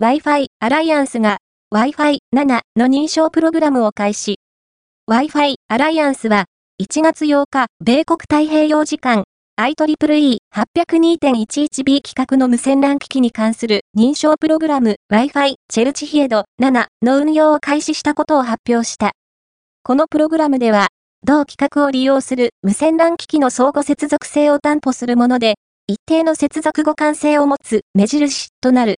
[0.00, 1.38] Wi-Fi アライアンスが
[1.74, 4.38] Wi-Fi 7の認証プログラムを開始。
[5.10, 6.44] Wi-Fi アライアンスは
[6.80, 9.24] 1月8日、米国太平洋時間
[9.60, 19.14] IEEE802.11b 規格の無線 LAN 機器に関する認証プログラム Wi-Fi チェルチヒエド7の運用を開始したことを発表した。
[19.82, 20.90] このプログラムでは、
[21.24, 25.56] 同規格を利用する無線 LAN 機器の相互接続性を担保するもので、
[25.88, 28.96] 一定の接続互換性を持つ目印となる